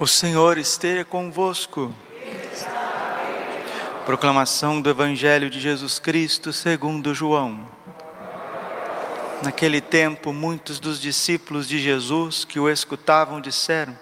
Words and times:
O 0.00 0.06
Senhor 0.06 0.56
esteja 0.56 1.04
convosco. 1.04 1.94
Proclamação 4.06 4.80
do 4.80 4.88
Evangelho 4.88 5.50
de 5.50 5.60
Jesus 5.60 5.98
Cristo 5.98 6.52
segundo 6.52 7.14
João. 7.14 7.68
Naquele 9.42 9.80
tempo, 9.80 10.32
muitos 10.32 10.80
dos 10.80 11.00
discípulos 11.00 11.68
de 11.68 11.78
Jesus 11.78 12.44
que 12.44 12.58
o 12.58 12.70
escutavam 12.70 13.40
disseram: 13.40 13.96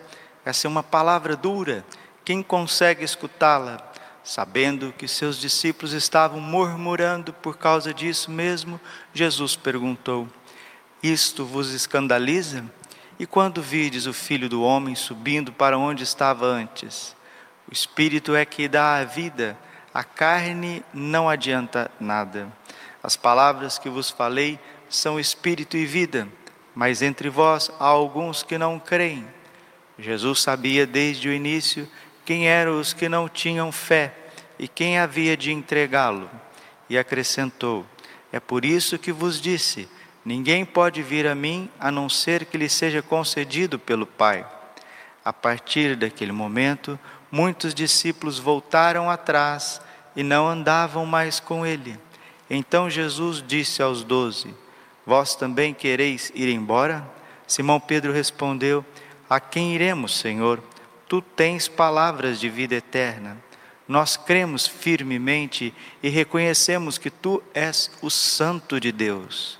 Essa 0.45 0.67
é 0.67 0.71
uma 0.71 0.83
palavra 0.83 1.37
dura, 1.37 1.85
quem 2.25 2.43
consegue 2.43 3.05
escutá-la? 3.05 3.79
Sabendo 4.23 4.95
que 4.97 5.09
seus 5.09 5.39
discípulos 5.39 5.93
estavam 5.93 6.41
murmurando 6.41 7.33
por 7.33 7.59
causa 7.59 7.93
disso 7.93 8.31
mesmo, 8.31 8.81
Jesus 9.13 9.57
perguntou: 9.57 10.29
Isto 11.03 11.45
vos 11.45 11.73
escandaliza? 11.73 12.65
E 13.21 13.27
quando 13.27 13.61
vides 13.61 14.07
o 14.07 14.15
filho 14.15 14.49
do 14.49 14.63
homem 14.63 14.95
subindo 14.95 15.53
para 15.53 15.77
onde 15.77 16.03
estava 16.03 16.47
antes? 16.47 17.15
O 17.69 17.73
espírito 17.75 18.35
é 18.35 18.47
que 18.47 18.67
dá 18.67 18.97
a 18.97 19.05
vida, 19.05 19.59
a 19.93 20.03
carne 20.03 20.83
não 20.91 21.29
adianta 21.29 21.91
nada. 22.01 22.51
As 23.03 23.19
palavras 23.19 23.79
que 23.79 23.91
vos 23.91 24.09
falei 24.09 24.59
são 24.89 25.21
espírito 25.21 25.77
e 25.77 25.85
vida, 25.85 26.27
mas 26.75 27.03
entre 27.03 27.29
vós 27.29 27.71
há 27.79 27.85
alguns 27.85 28.43
que 28.43 28.57
não 28.57 28.79
creem. 28.79 29.27
Jesus 29.99 30.41
sabia 30.41 30.87
desde 30.87 31.29
o 31.29 31.33
início 31.35 31.87
quem 32.25 32.49
eram 32.49 32.81
os 32.81 32.95
que 32.95 33.07
não 33.07 33.29
tinham 33.29 33.71
fé 33.71 34.15
e 34.59 34.67
quem 34.67 34.99
havia 34.99 35.37
de 35.37 35.53
entregá-lo. 35.53 36.31
E 36.89 36.97
acrescentou: 36.97 37.85
É 38.33 38.41
por 38.41 38.65
isso 38.65 38.99
que 38.99 39.13
vos 39.13 39.39
disse 39.39 39.87
Ninguém 40.25 40.65
pode 40.65 41.03
vir 41.03 41.27
a 41.27 41.35
mim 41.35 41.71
a 41.79 41.91
não 41.91 42.09
ser 42.09 42.45
que 42.45 42.59
lhe 42.59 42.69
seja 42.69 43.01
concedido 43.01 43.79
pelo 43.79 44.07
Pai. 44.07 44.47
A 45.25 45.33
partir 45.33 45.97
daquele 45.97 46.33
momento, 46.33 46.99
muitos 47.31 47.75
discípulos 47.75 48.39
voltaram 48.39 49.09
atrás 49.09 49.81
e 50.15 50.23
não 50.23 50.49
andavam 50.49 51.07
mais 51.07 51.41
com 51.41 51.65
ele. 51.65 51.99
Então 52.49 52.91
Jesus 52.91 53.43
disse 53.47 53.83
aos 53.83 54.03
doze: 54.03 54.55
Vós 55.07 55.35
também 55.35 55.73
quereis 55.73 56.33
ir 56.35 56.49
embora? 56.49 57.09
Simão 57.47 57.79
Pedro 57.79 58.13
respondeu: 58.13 58.85
A 59.29 59.39
quem 59.39 59.75
iremos, 59.75 60.19
Senhor? 60.19 60.63
Tu 61.09 61.23
tens 61.23 61.69
palavras 61.69 62.39
de 62.39 62.49
vida 62.49 62.75
eterna. 62.75 63.37
Nós 63.87 64.17
cremos 64.17 64.67
firmemente 64.67 65.75
e 66.03 66.09
reconhecemos 66.09 66.97
que 66.99 67.11
tu 67.11 67.43
és 67.53 67.91
o 68.01 68.09
Santo 68.09 68.79
de 68.79 68.93
Deus. 68.93 69.60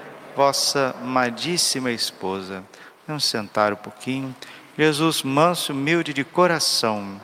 vossa 0.35 0.95
amadíssima 1.01 1.91
esposa. 1.91 2.63
Vamos 3.07 3.25
sentar 3.25 3.73
um 3.73 3.77
pouquinho. 3.77 4.35
Jesus, 4.77 5.23
manso, 5.23 5.73
humilde 5.73 6.13
de 6.13 6.23
coração. 6.23 7.19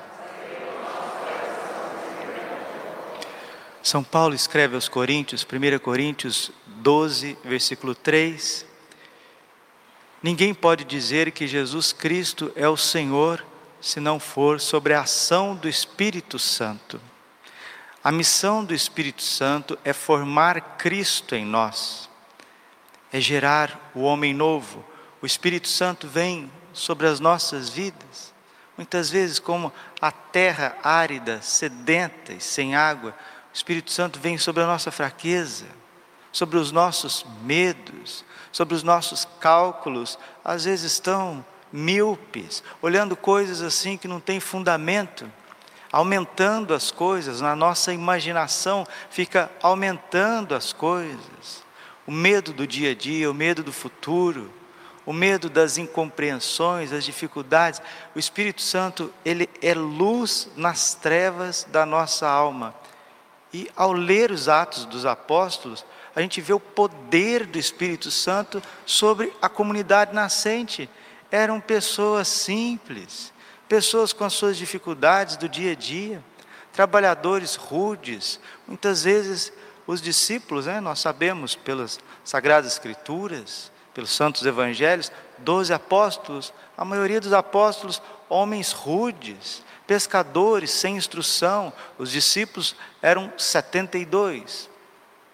São 3.82 4.04
Paulo 4.04 4.36
escreve 4.36 4.76
aos 4.76 4.90
Coríntios, 4.90 5.46
1 5.46 5.80
Coríntios 5.80 6.52
12, 6.66 7.38
versículo 7.44 7.96
3. 7.96 8.66
Ninguém 10.22 10.54
pode 10.54 10.84
dizer 10.84 11.32
que 11.32 11.48
Jesus 11.48 11.94
Cristo 11.94 12.52
é 12.56 12.68
o 12.68 12.76
Senhor 12.76 13.46
se 13.80 14.00
não 14.02 14.20
for 14.20 14.60
sobre 14.60 14.94
a 14.94 15.02
ação 15.02 15.56
do 15.56 15.70
Espírito 15.70 16.38
Santo. 16.38 17.00
A 18.04 18.12
missão 18.12 18.66
do 18.66 18.74
Espírito 18.74 19.24
Santo 19.24 19.80
é 19.86 19.94
formar 19.94 20.60
Cristo 20.78 21.36
em 21.36 21.46
nós 21.46 22.07
é 23.18 23.22
gerar 23.22 23.92
o 23.96 24.02
homem 24.02 24.34
novo. 24.34 24.86
O 25.22 25.26
Espírito 25.26 25.68
Santo 25.68 26.08
vem 26.08 26.52
sobre 26.72 27.08
as 27.08 27.20
nossas 27.20 27.68
vidas. 27.68 28.34
Muitas 28.78 29.10
vezes, 29.10 29.40
como 29.40 29.74
a 30.00 30.12
terra 30.12 30.78
árida, 30.84 31.42
sedenta 31.42 32.34
e 32.34 32.40
sem 32.40 32.76
água, 32.76 33.16
o 33.52 33.56
Espírito 33.56 33.92
Santo 33.92 34.20
vem 34.20 34.38
sobre 34.38 34.62
a 34.62 34.68
nossa 34.68 34.92
fraqueza, 34.92 35.66
sobre 36.32 36.60
os 36.60 36.72
nossos 36.72 37.26
medos, 37.42 38.24
sobre 38.52 38.76
os 38.76 38.84
nossos 38.84 39.28
cálculos, 39.40 40.20
às 40.46 40.66
vezes 40.66 40.92
estão 40.92 41.44
míopes, 41.74 42.64
olhando 42.84 43.18
coisas 43.18 43.64
assim 43.64 43.98
que 43.98 44.08
não 44.08 44.20
têm 44.20 44.40
fundamento, 44.40 45.30
aumentando 45.92 46.72
as 46.72 46.92
coisas, 46.92 47.42
na 47.42 47.56
nossa 47.56 47.92
imaginação 47.92 48.86
fica 49.10 49.50
aumentando 49.64 50.54
as 50.54 50.72
coisas 50.72 51.67
o 52.08 52.12
medo 52.12 52.54
do 52.54 52.66
dia 52.66 52.92
a 52.92 52.96
dia, 52.96 53.30
o 53.30 53.34
medo 53.34 53.62
do 53.62 53.74
futuro, 53.74 54.52
o 55.06 55.12
medo 55.12 55.50
das 55.50 55.78
incompreensões, 55.78 56.92
das 56.92 57.04
dificuldades. 57.04 57.82
O 58.16 58.20
Espírito 58.20 58.62
Santo, 58.62 59.14
ele 59.26 59.50
é 59.62 59.74
luz 59.74 60.50
nas 60.56 60.96
trevas 60.96 61.68
da 61.70 61.86
nossa 61.86 62.28
alma. 62.28 62.74
E 63.54 63.70
ao 63.76 63.92
ler 63.92 64.32
os 64.32 64.48
Atos 64.48 64.86
dos 64.86 65.06
Apóstolos, 65.06 65.86
a 66.16 66.22
gente 66.22 66.42
vê 66.42 66.54
o 66.54 66.60
poder 66.60 67.46
do 67.46 67.60
Espírito 67.60 68.10
Santo 68.10 68.62
sobre 68.86 69.32
a 69.42 69.48
comunidade 69.48 70.16
nascente. 70.16 70.90
Eram 71.30 71.60
pessoas 71.60 72.28
simples, 72.28 73.34
pessoas 73.68 74.14
com 74.14 74.24
as 74.24 74.34
suas 74.34 74.58
dificuldades 74.58 75.38
do 75.38 75.48
dia 75.48 75.74
a 75.74 75.76
dia, 75.76 76.24
trabalhadores 76.74 77.56
rudes, 77.56 78.40
muitas 78.68 79.04
vezes 79.04 79.52
os 79.88 80.02
discípulos, 80.02 80.66
né, 80.66 80.82
nós 80.82 81.00
sabemos 81.00 81.56
pelas 81.56 82.00
Sagradas 82.24 82.74
Escrituras, 82.74 83.72
pelos 83.94 84.12
Santos 84.12 84.46
Evangelhos, 84.46 85.12
doze 85.38 85.74
apóstolos, 85.74 86.54
a 86.78 86.84
maioria 86.84 87.22
dos 87.22 87.34
apóstolos, 87.34 88.02
homens 88.30 88.74
rudes, 88.74 89.64
pescadores 89.88 90.72
sem 90.72 90.98
instrução, 90.98 91.72
os 91.98 92.12
discípulos 92.12 92.76
eram 93.02 93.32
72. 93.38 94.70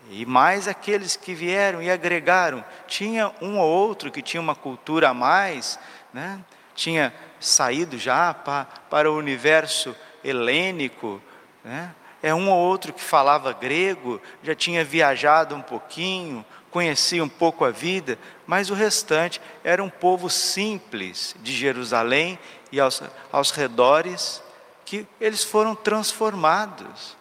E 0.09 0.25
mais 0.25 0.67
aqueles 0.67 1.15
que 1.15 1.33
vieram 1.33 1.81
e 1.81 1.89
agregaram, 1.89 2.63
tinha 2.87 3.33
um 3.41 3.57
ou 3.57 3.67
outro 3.67 4.11
que 4.11 4.21
tinha 4.21 4.39
uma 4.39 4.55
cultura 4.55 5.09
a 5.09 5.13
mais, 5.13 5.79
né? 6.13 6.39
tinha 6.75 7.13
saído 7.39 7.97
já 7.97 8.33
para, 8.33 8.65
para 8.89 9.11
o 9.11 9.17
universo 9.17 9.95
helênico, 10.23 11.21
né? 11.63 11.93
É 12.23 12.33
um 12.33 12.49
ou 12.49 12.57
outro 12.57 12.93
que 12.93 13.03
falava 13.03 13.51
grego, 13.51 14.21
já 14.41 14.55
tinha 14.55 14.83
viajado 14.83 15.53
um 15.53 15.61
pouquinho, 15.61 16.43
conhecia 16.71 17.21
um 17.21 17.27
pouco 17.27 17.65
a 17.65 17.69
vida, 17.69 18.17
mas 18.47 18.69
o 18.69 18.73
restante 18.73 19.41
era 19.61 19.83
um 19.83 19.89
povo 19.89 20.29
simples 20.29 21.35
de 21.41 21.51
Jerusalém 21.53 22.39
e 22.71 22.79
aos, 22.79 23.03
aos 23.29 23.51
redores, 23.51 24.41
que 24.85 25.05
eles 25.19 25.43
foram 25.43 25.75
transformados. 25.75 27.17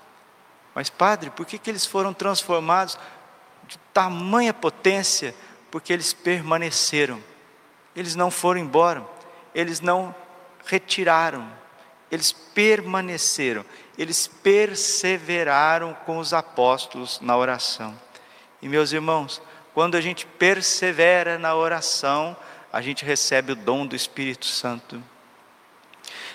Mas, 0.73 0.89
padre, 0.89 1.31
por 1.31 1.45
que, 1.47 1.59
que 1.59 1.69
eles 1.69 1.85
foram 1.85 2.15
transformados 2.15 2.97
de 3.65 3.79
tamanha 3.93 4.55
potência? 4.55 5.35
Porque 5.69 5.93
eles 5.93 6.13
permaneceram, 6.13 7.23
eles 7.97 8.15
não 8.15 8.31
foram 8.31 8.61
embora, 8.61 9.05
eles 9.53 9.81
não 9.81 10.15
retiraram, 10.65 11.47
eles 12.13 12.31
permaneceram, 12.31 13.65
eles 13.97 14.27
perseveraram 14.27 15.95
com 16.05 16.19
os 16.19 16.35
apóstolos 16.35 17.19
na 17.23 17.35
oração. 17.35 17.99
E 18.61 18.69
meus 18.69 18.93
irmãos, 18.93 19.41
quando 19.73 19.97
a 19.97 20.01
gente 20.03 20.27
persevera 20.27 21.39
na 21.39 21.55
oração, 21.55 22.37
a 22.71 22.83
gente 22.83 23.03
recebe 23.03 23.53
o 23.53 23.57
dom 23.57 23.87
do 23.87 23.97
Espírito 23.97 24.45
Santo. 24.45 25.03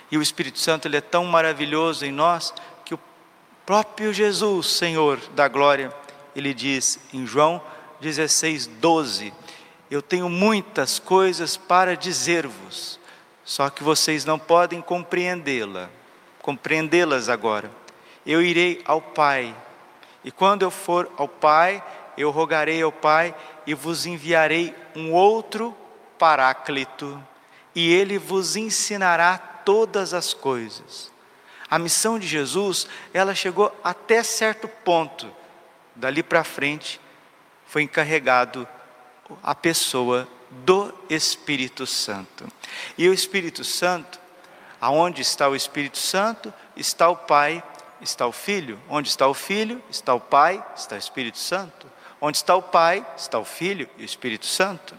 E 0.09 0.17
o 0.17 0.21
Espírito 0.21 0.57
Santo 0.57 0.87
ele 0.87 0.97
é 0.97 1.01
tão 1.01 1.25
maravilhoso 1.25 2.03
em 2.03 2.11
nós 2.11 2.51
que 2.83 2.95
o 2.95 2.99
próprio 3.63 4.11
Jesus, 4.11 4.65
Senhor 4.65 5.19
da 5.35 5.47
glória, 5.47 5.93
ele 6.35 6.55
diz 6.55 6.99
em 7.13 7.27
João 7.27 7.61
16, 8.01 8.65
12: 8.65 9.31
Eu 9.91 10.01
tenho 10.01 10.27
muitas 10.27 10.97
coisas 10.97 11.55
para 11.55 11.95
dizer-vos, 11.95 12.99
só 13.47 13.69
que 13.69 13.81
vocês 13.81 14.25
não 14.25 14.37
podem 14.37 14.81
compreendê-la, 14.81 15.89
compreendê-las 16.41 17.29
agora. 17.29 17.71
Eu 18.25 18.41
irei 18.41 18.81
ao 18.83 19.01
Pai, 19.01 19.55
e 20.21 20.29
quando 20.29 20.63
eu 20.63 20.69
for 20.69 21.09
ao 21.15 21.29
Pai, 21.29 21.81
eu 22.17 22.29
rogarei 22.29 22.81
ao 22.81 22.91
Pai 22.91 23.33
e 23.65 23.73
vos 23.73 24.05
enviarei 24.05 24.75
um 24.93 25.13
outro 25.13 25.73
Paráclito, 26.19 27.23
e 27.73 27.89
ele 27.93 28.17
vos 28.17 28.57
ensinará 28.57 29.37
todas 29.37 30.13
as 30.13 30.33
coisas. 30.33 31.09
A 31.69 31.79
missão 31.79 32.19
de 32.19 32.27
Jesus, 32.27 32.85
ela 33.13 33.33
chegou 33.33 33.73
até 33.81 34.23
certo 34.23 34.67
ponto. 34.67 35.31
Dali 35.95 36.21
para 36.21 36.43
frente, 36.43 36.99
foi 37.65 37.83
encarregado 37.83 38.67
a 39.41 39.55
pessoa 39.55 40.27
do 40.49 40.93
Espírito 41.09 41.85
Santo. 41.85 42.47
E 42.97 43.07
o 43.07 43.13
Espírito 43.13 43.63
Santo, 43.63 44.19
aonde 44.79 45.21
está 45.21 45.47
o 45.49 45.55
Espírito 45.55 45.97
Santo, 45.97 46.53
está 46.75 47.09
o 47.09 47.15
Pai, 47.15 47.63
está 48.01 48.25
o 48.25 48.31
Filho. 48.31 48.79
Onde 48.89 49.09
está 49.09 49.27
o 49.27 49.33
Filho, 49.33 49.81
está 49.89 50.13
o 50.13 50.19
Pai, 50.19 50.63
está 50.75 50.95
o 50.95 50.99
Espírito 50.99 51.37
Santo. 51.37 51.87
Onde 52.19 52.37
está 52.37 52.55
o 52.55 52.61
Pai, 52.61 53.05
está 53.17 53.37
o 53.39 53.45
Filho 53.45 53.89
e 53.97 54.03
o 54.03 54.05
Espírito 54.05 54.45
Santo. 54.45 54.95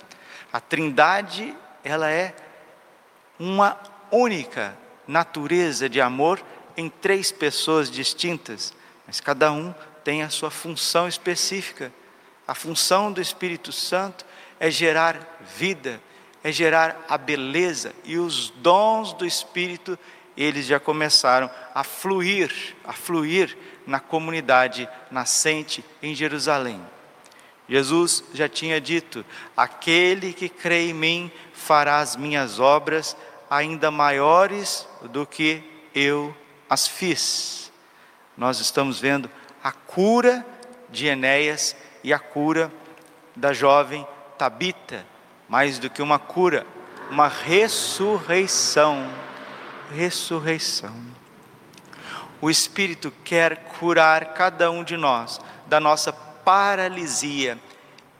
A 0.52 0.60
Trindade, 0.60 1.54
ela 1.82 2.10
é 2.10 2.34
uma 3.38 3.78
única 4.10 4.76
natureza 5.06 5.88
de 5.88 6.00
amor 6.00 6.42
em 6.76 6.88
três 6.88 7.32
pessoas 7.32 7.90
distintas, 7.90 8.72
mas 9.06 9.20
cada 9.20 9.50
um 9.50 9.74
tem 10.04 10.22
a 10.22 10.30
sua 10.30 10.50
função 10.50 11.08
específica. 11.08 11.92
A 12.46 12.54
função 12.54 13.12
do 13.12 13.20
Espírito 13.20 13.72
Santo 13.72 14.24
é 14.60 14.70
gerar 14.70 15.38
vida, 15.56 16.00
é 16.42 16.52
gerar 16.52 17.04
a 17.08 17.18
beleza 17.18 17.92
e 18.04 18.16
os 18.18 18.50
dons 18.50 19.12
do 19.12 19.26
Espírito, 19.26 19.98
eles 20.36 20.66
já 20.66 20.78
começaram 20.78 21.50
a 21.74 21.82
fluir, 21.82 22.76
a 22.84 22.92
fluir 22.92 23.56
na 23.86 23.98
comunidade 23.98 24.88
nascente 25.10 25.84
em 26.02 26.14
Jerusalém. 26.14 26.80
Jesus 27.68 28.24
já 28.32 28.48
tinha 28.48 28.80
dito: 28.80 29.24
Aquele 29.56 30.32
que 30.32 30.48
crê 30.48 30.90
em 30.90 30.94
mim 30.94 31.32
fará 31.52 31.98
as 31.98 32.16
minhas 32.16 32.58
obras 32.60 33.16
ainda 33.50 33.90
maiores 33.90 34.86
do 35.10 35.26
que 35.26 35.62
eu 35.94 36.34
as 36.68 36.86
fiz. 36.86 37.72
Nós 38.36 38.60
estamos 38.60 39.00
vendo 39.00 39.30
a 39.62 39.72
cura 39.72 40.46
de 40.88 41.06
Enéas 41.06 41.74
e 42.04 42.12
a 42.12 42.18
cura 42.18 42.72
da 43.34 43.52
jovem 43.52 44.06
Tabita, 44.38 45.04
mais 45.48 45.78
do 45.78 45.90
que 45.90 46.00
uma 46.00 46.18
cura, 46.18 46.64
uma 47.10 47.26
ressurreição. 47.26 49.10
Ressurreição. 49.92 50.94
O 52.40 52.48
Espírito 52.48 53.12
quer 53.24 53.64
curar 53.78 54.32
cada 54.34 54.70
um 54.70 54.84
de 54.84 54.96
nós 54.96 55.40
da 55.66 55.80
nossa 55.80 56.12
paralisia. 56.12 57.58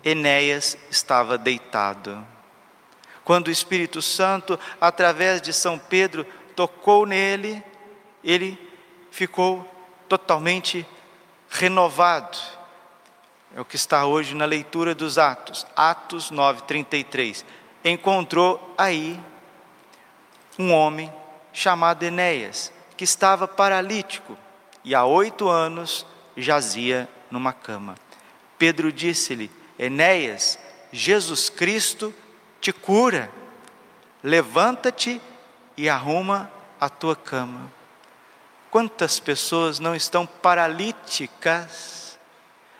Enéas 0.03 0.76
estava 0.91 1.38
deitado. 1.38 2.26
Quando 3.25 3.49
o 3.49 3.53
Espírito 3.53 4.03
Santo, 4.03 4.59
através 4.81 5.41
de 5.41 5.53
São 5.53 5.79
Pedro, 5.79 6.25
tocou 6.56 7.06
nele, 7.06 7.62
ele 8.25 8.59
ficou 9.11 9.67
totalmente 10.09 10.87
renovado 11.50 12.57
é 13.58 13.60
o 13.60 13.64
que 13.64 13.75
está 13.75 14.06
hoje 14.06 14.37
na 14.37 14.44
leitura 14.44 14.94
dos 14.94 15.19
Atos, 15.19 15.66
Atos 15.75 16.31
9:33. 16.31 17.44
Encontrou 17.84 18.72
aí 18.78 19.20
um 20.56 20.72
homem 20.72 21.12
chamado 21.52 22.05
Enéas, 22.05 22.72
que 22.96 23.02
estava 23.02 23.49
paralítico 23.49 24.38
e 24.84 24.94
há 24.94 25.05
oito 25.05 25.49
anos 25.49 26.06
jazia 26.37 27.08
numa 27.32 27.52
cama. 27.52 27.96
Pedro 28.56 28.93
disse-lhe: 28.93 29.50
Enéas, 29.76 30.56
Jesus 30.93 31.50
Cristo 31.50 32.14
te 32.60 32.72
cura. 32.72 33.28
Levanta-te 34.22 35.20
e 35.76 35.88
arruma 35.88 36.49
a 36.81 36.88
tua 36.88 37.16
cama. 37.16 37.72
Quantas 38.70 39.19
pessoas 39.19 39.81
não 39.81 39.96
estão 39.96 40.25
paralíticas? 40.25 42.07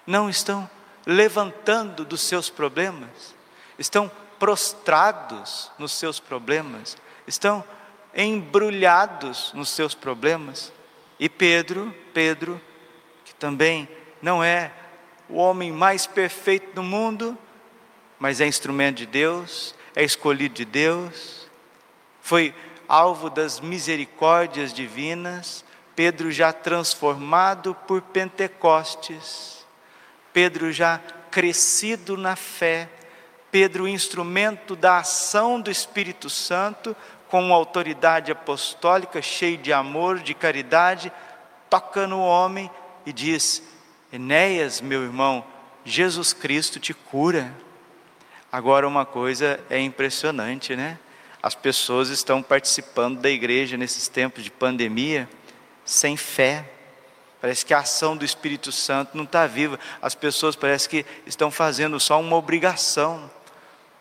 Não 0.09 0.31
estão 0.31 0.69
levantando 1.05 2.03
dos 2.03 2.23
seus 2.23 2.49
problemas, 2.49 3.35
estão 3.79 4.11
prostrados 4.39 5.71
nos 5.79 5.93
seus 5.93 6.19
problemas, 6.19 6.97
estão 7.27 7.63
embrulhados 8.17 9.53
nos 9.53 9.69
seus 9.69 9.95
problemas. 9.95 10.73
E 11.21 11.29
Pedro, 11.29 11.95
Pedro, 12.15 12.59
que 13.23 13.35
também 13.35 13.87
não 14.23 14.43
é 14.43 14.73
o 15.29 15.37
homem 15.37 15.71
mais 15.71 16.07
perfeito 16.07 16.75
do 16.75 16.83
mundo, 16.83 17.37
mas 18.19 18.41
é 18.41 18.47
instrumento 18.47 18.97
de 18.97 19.07
Deus, 19.07 19.75
é 19.95 20.03
escolhido 20.03 20.55
de 20.55 20.65
Deus, 20.65 21.51
foi 22.23 22.55
alvo 22.89 23.29
das 23.29 23.61
misericórdias 23.61 24.73
divinas, 24.73 25.63
Pedro 25.95 26.33
já 26.33 26.51
transformado 26.51 27.75
por 27.87 28.01
Pentecostes 28.01 29.58
Pedro 30.33 30.73
já 30.73 31.01
crescido 31.31 32.17
na 32.17 32.37
fé, 32.37 32.89
Pedro 33.51 33.89
instrumento 33.89 34.77
da 34.77 34.99
ação 34.99 35.61
do 35.61 35.71
Espírito 35.71 36.29
Santo, 36.29 36.95
com 37.29 37.53
autoridade 37.53 38.33
apostólica, 38.33 39.21
cheio 39.21 39.59
de 39.59 39.73
amor, 39.73 40.19
de 40.19 40.35
caridade, 40.35 41.13
toca 41.69 42.07
no 42.07 42.21
homem 42.21 42.71
e 43.05 43.13
diz: 43.13 43.63
Enéas, 44.13 44.81
meu 44.81 45.03
irmão, 45.03 45.45
Jesus 45.85 46.33
Cristo 46.33 46.81
te 46.81 46.93
cura. 46.93 47.53
Agora, 48.51 48.89
uma 48.89 49.05
coisa 49.05 49.61
é 49.69 49.79
impressionante, 49.79 50.75
né? 50.75 50.99
As 51.43 51.55
pessoas 51.55 52.09
estão 52.09 52.43
participando 52.43 53.21
da 53.21 53.31
igreja 53.31 53.77
nesses 53.77 54.09
tempos 54.09 54.43
de 54.43 54.51
pandemia 54.51 55.29
sem 55.85 56.17
fé. 56.17 56.65
Parece 57.41 57.65
que 57.65 57.73
a 57.73 57.79
ação 57.79 58.17
do 58.17 58.25
Espírito 58.25 58.73
Santo 58.73 59.17
não 59.17 59.25
está 59.25 59.47
viva. 59.47 59.79
As 60.03 60.15
pessoas 60.15 60.57
parecem 60.57 60.91
que 60.91 61.07
estão 61.27 61.51
fazendo 61.51 62.01
só 62.01 62.21
uma 62.21 62.37
obrigação. 62.37 63.31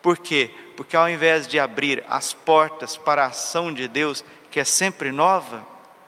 Por 0.01 0.17
quê? 0.17 0.51
Porque 0.75 0.95
ao 0.95 1.09
invés 1.09 1.47
de 1.47 1.59
abrir 1.59 2.03
as 2.09 2.33
portas 2.33 2.97
para 2.97 3.23
a 3.23 3.27
ação 3.27 3.73
de 3.73 3.87
Deus, 3.87 4.23
que 4.49 4.59
é 4.59 4.63
sempre 4.63 5.11
nova, 5.11 5.65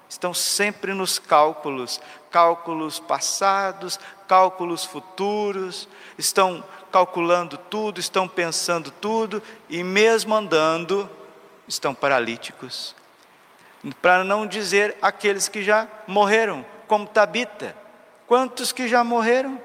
estão 0.08 0.34
sempre 0.34 0.94
nos 0.94 1.20
cálculos, 1.20 2.02
cálculos 2.32 3.00
passados, 3.00 4.00
cálculos 4.28 4.84
futuros, 4.84 5.88
estão 6.18 6.64
calculando 6.92 7.58
tudo, 7.58 8.00
estão 8.00 8.28
pensando 8.28 8.90
tudo 8.90 9.42
e 9.70 9.84
mesmo 9.84 10.34
andando 10.34 11.08
estão 11.68 11.94
paralíticos. 11.94 12.96
Para 14.02 14.24
não 14.24 14.48
dizer 14.48 14.98
aqueles 15.02 15.48
que 15.48 15.64
já 15.64 15.88
morreram, 16.08 16.66
como 16.90 17.06
Tabita. 17.06 17.76
Quantos 18.28 18.72
que 18.72 18.88
já 18.88 19.04
morreram? 19.04 19.62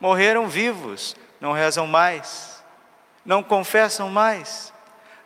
Morreram 0.00 0.48
vivos, 0.48 1.14
não 1.40 1.52
rezam 1.52 1.86
mais, 1.86 2.64
não 3.24 3.42
confessam 3.42 4.08
mais, 4.08 4.72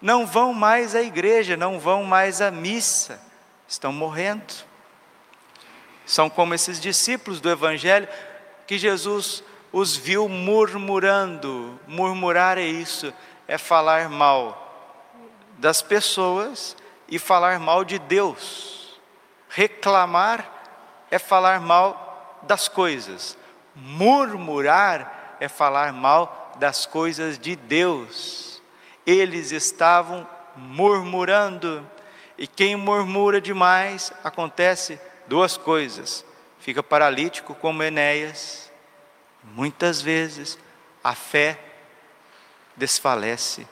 não 0.00 0.26
vão 0.26 0.52
mais 0.52 0.94
à 0.94 1.02
igreja, 1.02 1.56
não 1.56 1.78
vão 1.78 2.04
mais 2.04 2.40
à 2.40 2.50
missa, 2.50 3.20
estão 3.68 3.92
morrendo. 3.92 4.52
São 6.04 6.28
como 6.28 6.54
esses 6.54 6.80
discípulos 6.80 7.40
do 7.40 7.50
Evangelho 7.50 8.08
que 8.66 8.78
Jesus 8.78 9.42
os 9.72 9.96
viu 9.96 10.28
murmurando. 10.28 11.78
Murmurar 11.86 12.58
é 12.58 12.66
isso, 12.66 13.12
é 13.48 13.58
falar 13.58 14.08
mal 14.08 14.62
das 15.58 15.80
pessoas 15.82 16.76
e 17.08 17.18
falar 17.18 17.58
mal 17.58 17.84
de 17.84 17.98
Deus. 17.98 19.00
Reclamar 19.48 20.55
é 21.16 21.18
falar 21.18 21.60
mal 21.60 22.40
das 22.42 22.68
coisas, 22.68 23.36
murmurar 23.74 25.36
é 25.40 25.48
falar 25.48 25.92
mal 25.92 26.54
das 26.58 26.86
coisas 26.86 27.38
de 27.38 27.56
Deus. 27.56 28.62
Eles 29.04 29.50
estavam 29.50 30.26
murmurando, 30.56 31.86
e 32.38 32.46
quem 32.46 32.76
murmura 32.76 33.40
demais, 33.40 34.12
acontece 34.24 35.00
duas 35.26 35.56
coisas: 35.56 36.24
fica 36.58 36.82
paralítico, 36.82 37.54
como 37.54 37.82
Enéas, 37.82 38.70
muitas 39.42 40.00
vezes 40.00 40.58
a 41.02 41.14
fé 41.14 41.58
desfalece, 42.74 43.66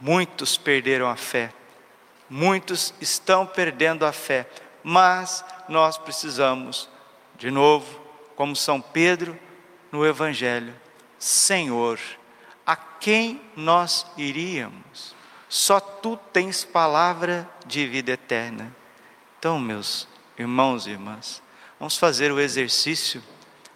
muitos 0.00 0.56
perderam 0.56 1.08
a 1.08 1.16
fé, 1.16 1.52
muitos 2.28 2.94
estão 3.00 3.46
perdendo 3.46 4.06
a 4.06 4.12
fé, 4.12 4.46
mas 4.88 5.44
nós 5.68 5.98
precisamos, 5.98 6.88
de 7.36 7.50
novo, 7.50 8.00
como 8.36 8.54
São 8.54 8.80
Pedro 8.80 9.36
no 9.90 10.06
Evangelho, 10.06 10.72
Senhor, 11.18 11.98
a 12.64 12.76
quem 12.76 13.42
nós 13.56 14.06
iríamos? 14.16 15.12
Só 15.48 15.80
tu 15.80 16.16
tens 16.32 16.64
palavra 16.64 17.50
de 17.66 17.84
vida 17.84 18.12
eterna. 18.12 18.72
Então, 19.36 19.58
meus 19.58 20.06
irmãos 20.38 20.86
e 20.86 20.90
irmãs, 20.90 21.42
vamos 21.80 21.98
fazer 21.98 22.30
o 22.30 22.38
exercício, 22.38 23.20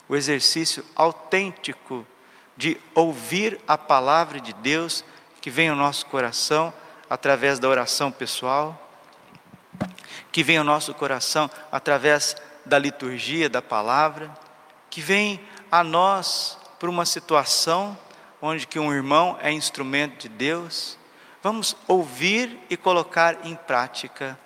o 0.09 0.15
exercício 0.15 0.85
autêntico 0.95 2.07
de 2.57 2.81
ouvir 2.95 3.61
a 3.67 3.77
palavra 3.77 4.41
de 4.41 4.53
Deus 4.53 5.05
que 5.41 5.51
vem 5.51 5.71
ao 5.71 5.77
nosso 5.77 6.07
coração 6.07 6.73
através 7.09 7.59
da 7.59 7.69
oração 7.69 8.13
pessoal 8.13 8.90
que 10.33 10.43
vem 10.43 10.59
ao 10.59 10.65
nosso 10.65 10.95
coração 10.95 11.51
através 11.71 12.37
da 12.65 12.79
liturgia 12.79 13.49
da 13.49 13.63
palavra, 13.63 14.31
que 14.89 15.01
vem 15.01 15.41
a 15.71 15.83
nós 15.83 16.59
por 16.79 16.89
uma 16.89 17.05
situação 17.05 17.97
onde 18.41 18.67
que 18.67 18.79
um 18.79 18.93
irmão 18.93 19.39
é 19.41 19.53
instrumento 19.53 20.23
de 20.23 20.29
Deus. 20.29 20.99
Vamos 21.43 21.77
ouvir 21.87 22.59
e 22.69 22.77
colocar 22.77 23.39
em 23.45 23.55
prática. 23.55 24.39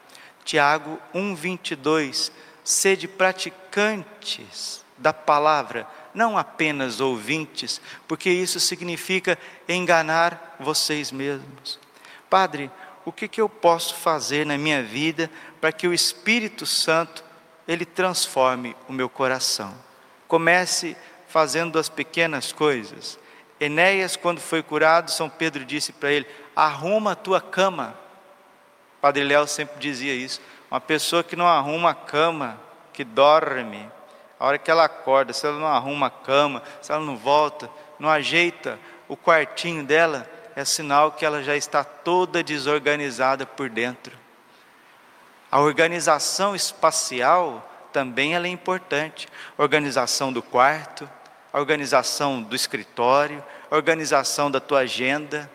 Tiago 0.45 0.99
1:22 1.15 2.31
Sede 2.65 3.07
praticantes 3.07 4.83
da 4.97 5.13
palavra, 5.13 5.87
não 6.15 6.39
apenas 6.39 6.99
ouvintes, 6.99 7.79
porque 8.09 8.31
isso 8.31 8.59
significa 8.59 9.39
enganar 9.69 10.57
vocês 10.59 11.13
mesmos. 11.13 11.79
Padre, 12.31 12.71
o 13.05 13.13
que, 13.13 13.29
que 13.29 13.41
eu 13.41 13.49
posso 13.49 13.95
fazer 13.97 14.47
na 14.47 14.57
minha 14.57 14.83
vida 14.83 15.31
para 15.61 15.73
que 15.73 15.87
o 15.87 15.95
Espírito 15.95 16.65
Santo 16.65 17.25
ele 17.69 17.85
transforme 17.85 18.77
o 18.89 18.93
meu 18.93 19.09
coração? 19.09 19.75
Comece 20.27 20.97
fazendo 21.29 21.79
as 21.79 21.89
pequenas 21.89 22.53
coisas. 22.53 23.19
Enéas, 23.61 24.17
quando 24.17 24.41
foi 24.41 24.63
curado, 24.63 25.11
São 25.11 25.29
Pedro 25.29 25.65
disse 25.65 25.93
para 25.93 26.11
ele: 26.11 26.27
arruma 26.55 27.13
a 27.13 27.17
tua 27.17 27.41
cama. 27.41 27.95
Padre 29.01 29.25
Léo 29.25 29.47
sempre 29.47 29.79
dizia 29.79 30.15
isso. 30.15 30.41
Uma 30.71 30.81
pessoa 30.81 31.23
que 31.23 31.37
não 31.37 31.47
arruma 31.47 31.91
a 31.91 31.95
cama, 31.95 32.59
que 32.93 33.05
dorme, 33.05 33.89
a 34.39 34.47
hora 34.47 34.59
que 34.59 34.71
ela 34.71 34.85
acorda, 34.85 35.33
se 35.33 35.47
ela 35.47 35.59
não 35.59 35.67
arruma 35.67 36.07
a 36.07 36.11
cama, 36.11 36.63
se 36.81 36.91
ela 36.91 37.05
não 37.05 37.17
volta, 37.17 37.71
não 37.99 38.09
ajeita 38.09 38.79
o 39.09 39.17
quartinho 39.17 39.85
dela, 39.85 40.29
é 40.57 40.65
sinal 40.65 41.13
que 41.13 41.25
ela 41.25 41.43
já 41.43 41.57
está 41.57 41.83
toda 41.83 42.43
desorganizada 42.43 43.45
por 43.45 43.69
dentro. 43.69 44.17
A 45.51 45.61
organização 45.61 46.55
espacial 46.55 47.71
também 47.93 48.35
ela 48.35 48.47
é 48.47 48.51
importante. 48.51 49.29
Organização 49.57 50.33
do 50.33 50.43
quarto, 50.43 51.09
organização 51.53 52.43
do 52.43 52.57
escritório, 52.57 53.43
organização 53.71 54.51
da 54.51 54.61
tua 54.61 54.81
agenda, 54.81 55.51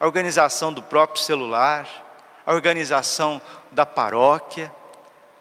organização 0.00 0.72
do 0.72 0.82
próprio 0.82 1.22
celular, 1.22 1.88
organização 2.46 3.40
da 3.70 3.86
paróquia, 3.86 4.72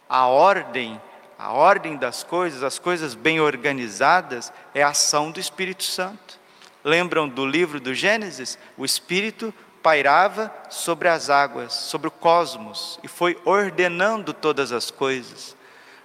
a 0.07 0.27
ordem, 0.27 1.01
a 1.37 1.51
ordem 1.51 1.97
das 1.97 2.23
coisas, 2.23 2.61
as 2.61 2.77
coisas 2.77 3.15
bem 3.15 3.41
organizadas, 3.41 4.53
é 4.73 4.83
a 4.83 4.89
ação 4.89 5.31
do 5.31 5.39
Espírito 5.39 5.83
Santo. 5.83 6.39
Lembram 6.83 7.29
do 7.29 7.45
livro 7.45 7.79
do 7.79 7.93
Gênesis? 7.93 8.57
O 8.77 8.83
Espírito 8.83 9.53
pairava 9.81 10.53
sobre 10.69 11.07
as 11.07 11.29
águas, 11.29 11.73
sobre 11.73 12.07
o 12.07 12.11
cosmos, 12.11 12.99
e 13.03 13.07
foi 13.07 13.39
ordenando 13.45 14.33
todas 14.33 14.71
as 14.71 14.89
coisas. 14.89 15.55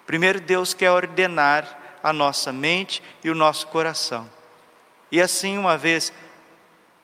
Primeiro, 0.06 0.40
Deus 0.40 0.74
quer 0.74 0.90
ordenar 0.90 1.78
a 2.02 2.12
nossa 2.12 2.52
mente 2.52 3.02
e 3.22 3.30
o 3.30 3.34
nosso 3.34 3.66
coração. 3.68 4.28
E 5.10 5.20
assim, 5.20 5.58
uma 5.58 5.76
vez 5.76 6.12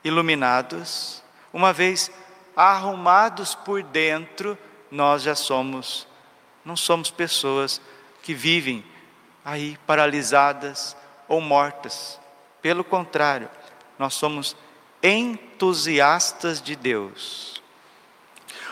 iluminados, 0.03 1.23
uma 1.51 1.73
vez 1.73 2.11
arrumados 2.55 3.55
por 3.55 3.81
dentro, 3.83 4.57
nós 4.89 5.23
já 5.23 5.35
somos, 5.35 6.07
não 6.63 6.75
somos 6.75 7.09
pessoas 7.09 7.81
que 8.21 8.33
vivem 8.33 8.83
aí 9.43 9.77
paralisadas 9.85 10.95
ou 11.27 11.41
mortas. 11.41 12.19
Pelo 12.61 12.83
contrário, 12.83 13.49
nós 13.97 14.13
somos 14.13 14.55
entusiastas 15.01 16.61
de 16.61 16.75
Deus. 16.75 17.61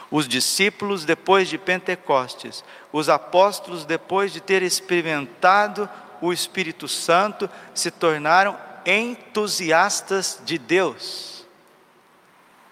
Os 0.10 0.28
discípulos, 0.28 1.06
depois 1.06 1.48
de 1.50 1.58
Pentecostes, 1.58 2.64
os 2.92 3.10
apóstolos, 3.10 3.86
depois 3.86 4.32
de 4.32 4.40
ter 4.40 4.62
experimentado 4.62 5.90
o 6.22 6.32
Espírito 6.32 6.88
Santo, 6.88 7.50
se 7.74 7.90
tornaram 7.90 8.58
entusiastas 8.86 10.40
de 10.46 10.58
Deus. 10.58 11.46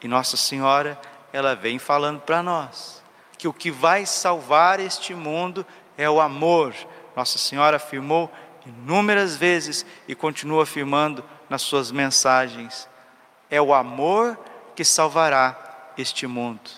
E 0.01 0.08
Nossa 0.08 0.38
Senhora, 0.38 1.00
ela 1.34 1.55
vem 1.55 1.79
falando 1.79 2.22
para 2.22 2.43
nós 2.43 3.01
que 3.38 3.48
o 3.48 3.53
que 3.53 3.72
vai 3.72 4.05
salvar 4.05 4.79
este 4.79 5.15
mundo 5.15 5.65
é 5.98 6.08
o 6.10 6.22
amor. 6.22 6.75
Nossa 7.15 7.39
Senhora 7.39 7.77
afirmou 7.77 8.31
inúmeras 8.65 9.36
vezes 9.36 9.86
e 10.08 10.13
continua 10.13 10.63
afirmando 10.63 11.24
nas 11.51 11.63
suas 11.63 11.91
mensagens: 11.91 12.88
é 13.50 13.62
o 13.62 13.74
amor 13.74 14.39
que 14.74 14.86
salvará 14.86 15.91
este 15.98 16.25
mundo. 16.25 16.72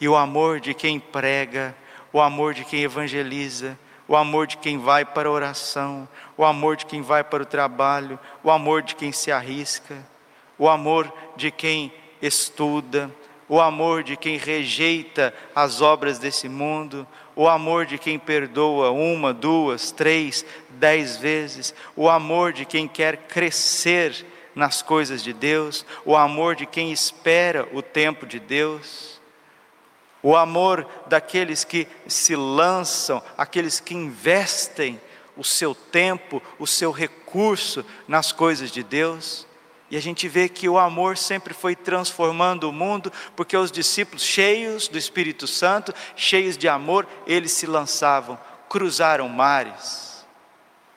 E 0.00 0.08
o 0.08 0.16
amor 0.16 0.58
de 0.58 0.74
quem 0.74 0.98
prega, 0.98 1.76
o 2.12 2.20
amor 2.20 2.54
de 2.54 2.64
quem 2.64 2.82
evangeliza, 2.82 3.78
o 4.08 4.16
amor 4.16 4.48
de 4.48 4.56
quem 4.56 4.78
vai 4.78 5.04
para 5.04 5.28
a 5.28 5.32
oração, 5.32 6.08
o 6.36 6.44
amor 6.44 6.76
de 6.76 6.86
quem 6.86 7.02
vai 7.02 7.22
para 7.22 7.44
o 7.44 7.46
trabalho, 7.46 8.18
o 8.42 8.50
amor 8.50 8.82
de 8.82 8.96
quem 8.96 9.12
se 9.12 9.30
arrisca, 9.30 10.04
o 10.58 10.68
amor 10.68 11.12
de 11.36 11.52
quem 11.52 11.92
estuda, 12.20 13.08
o 13.48 13.60
amor 13.60 14.02
de 14.02 14.16
quem 14.16 14.36
rejeita 14.36 15.32
as 15.54 15.80
obras 15.80 16.18
desse 16.18 16.48
mundo, 16.48 17.06
o 17.36 17.48
amor 17.48 17.86
de 17.86 17.98
quem 17.98 18.18
perdoa 18.18 18.90
uma, 18.90 19.32
duas, 19.32 19.90
três, 19.90 20.44
dez 20.70 21.16
vezes, 21.16 21.74
o 21.96 22.08
amor 22.08 22.52
de 22.52 22.64
quem 22.64 22.86
quer 22.86 23.16
crescer 23.16 24.26
nas 24.54 24.82
coisas 24.82 25.22
de 25.22 25.32
Deus, 25.32 25.84
o 26.04 26.16
amor 26.16 26.54
de 26.54 26.64
quem 26.64 26.92
espera 26.92 27.68
o 27.72 27.82
tempo 27.82 28.24
de 28.26 28.38
Deus, 28.38 29.20
o 30.22 30.36
amor 30.36 30.88
daqueles 31.06 31.64
que 31.64 31.86
se 32.06 32.34
lançam, 32.36 33.22
aqueles 33.36 33.80
que 33.80 33.94
investem 33.94 35.00
o 35.36 35.44
seu 35.44 35.74
tempo, 35.74 36.40
o 36.58 36.66
seu 36.66 36.90
recurso 36.90 37.84
nas 38.06 38.32
coisas 38.32 38.70
de 38.70 38.82
Deus. 38.82 39.46
E 39.94 39.96
a 39.96 40.02
gente 40.02 40.26
vê 40.26 40.48
que 40.48 40.68
o 40.68 40.76
amor 40.76 41.16
sempre 41.16 41.54
foi 41.54 41.76
transformando 41.76 42.68
o 42.68 42.72
mundo, 42.72 43.12
porque 43.36 43.56
os 43.56 43.70
discípulos, 43.70 44.24
cheios 44.24 44.88
do 44.88 44.98
Espírito 44.98 45.46
Santo, 45.46 45.94
cheios 46.16 46.58
de 46.58 46.66
amor, 46.66 47.06
eles 47.28 47.52
se 47.52 47.64
lançavam, 47.64 48.36
cruzaram 48.68 49.28
mares, 49.28 50.26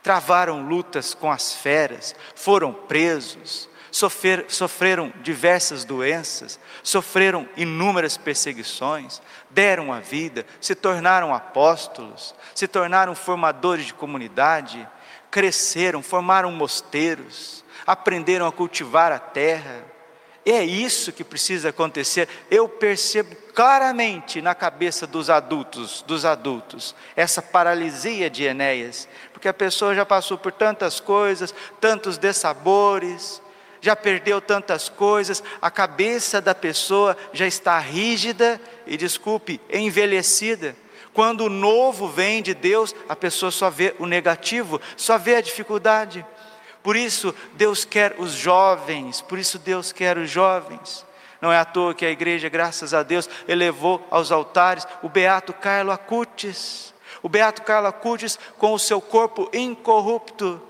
travaram 0.01 0.67
lutas 0.67 1.13
com 1.13 1.31
as 1.31 1.53
feras, 1.53 2.15
foram 2.33 2.73
presos, 2.73 3.69
sofrer, 3.91 4.45
sofreram 4.47 5.13
diversas 5.21 5.85
doenças, 5.85 6.59
sofreram 6.81 7.47
inúmeras 7.55 8.17
perseguições, 8.17 9.21
deram 9.51 9.93
a 9.93 9.99
vida, 9.99 10.43
se 10.59 10.73
tornaram 10.73 11.35
apóstolos, 11.35 12.33
se 12.55 12.67
tornaram 12.67 13.13
formadores 13.13 13.85
de 13.85 13.93
comunidade, 13.93 14.89
cresceram, 15.29 16.01
formaram 16.01 16.51
mosteiros 16.51 17.63
aprenderam 17.87 18.45
a 18.45 18.51
cultivar 18.51 19.13
a 19.13 19.17
terra. 19.17 19.85
É 20.45 20.63
isso 20.63 21.11
que 21.11 21.23
precisa 21.23 21.69
acontecer. 21.69 22.29
Eu 22.51 22.69
percebo 22.69 23.35
claramente 23.53 24.41
na 24.41 24.53
cabeça 24.53 25.07
dos 25.07 25.29
adultos, 25.29 26.03
dos 26.03 26.23
adultos, 26.25 26.93
essa 27.15 27.41
paralisia 27.41 28.29
de 28.29 28.43
Enéas, 28.43 29.09
porque 29.33 29.47
a 29.47 29.53
pessoa 29.53 29.95
já 29.95 30.05
passou 30.05 30.37
por 30.37 30.51
tantas 30.51 30.99
coisas, 30.99 31.53
tantos 31.81 32.17
dessabores, 32.17 33.41
já 33.81 33.95
perdeu 33.95 34.39
tantas 34.39 34.89
coisas, 34.89 35.43
a 35.61 35.71
cabeça 35.71 36.41
da 36.41 36.53
pessoa 36.53 37.17
já 37.33 37.47
está 37.47 37.77
rígida 37.79 38.59
e, 38.85 38.97
desculpe, 38.97 39.59
envelhecida. 39.69 40.75
Quando 41.13 41.45
o 41.45 41.49
novo 41.49 42.07
vem 42.07 42.43
de 42.43 42.53
Deus, 42.53 42.93
a 43.09 43.15
pessoa 43.15 43.51
só 43.51 43.69
vê 43.69 43.95
o 43.97 44.05
negativo, 44.05 44.79
só 44.95 45.17
vê 45.17 45.35
a 45.35 45.41
dificuldade. 45.41 46.25
Por 46.87 46.95
isso 46.95 47.35
Deus 47.55 47.83
quer 47.83 48.15
os 48.17 48.31
jovens, 48.31 49.19
por 49.19 49.37
isso 49.37 49.59
Deus 49.59 49.91
quer 49.91 50.17
os 50.17 50.31
jovens. 50.31 51.05
Não 51.41 51.51
é 51.51 51.59
à 51.59 51.65
toa 51.65 51.93
que 51.93 52.05
a 52.05 52.09
igreja, 52.09 52.47
graças 52.47 52.93
a 52.93 53.03
Deus, 53.03 53.29
elevou 53.45 54.07
aos 54.09 54.31
altares 54.31 54.87
o 55.03 55.09
beato 55.09 55.51
Carlo 55.51 55.91
Acutis. 55.91 56.93
O 57.21 57.27
beato 57.27 57.61
Carlo 57.63 57.89
Acutis 57.89 58.39
com 58.57 58.71
o 58.71 58.79
seu 58.79 59.01
corpo 59.01 59.49
incorrupto. 59.51 60.61